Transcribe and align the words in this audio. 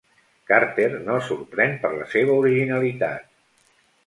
Carter 0.51 0.87
no 1.09 1.17
sorprèn 1.27 1.75
per 1.85 1.93
la 1.99 2.09
seva 2.15 2.39
originalitat. 2.45 3.31